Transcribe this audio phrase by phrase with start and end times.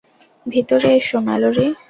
[0.45, 1.67] ভিতরে এসো, ম্যালরি।